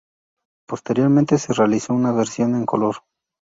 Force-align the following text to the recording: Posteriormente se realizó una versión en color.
Posteriormente 0.67 1.37
se 1.37 1.53
realizó 1.53 1.93
una 1.93 2.11
versión 2.11 2.55
en 2.55 2.65
color. 2.65 3.03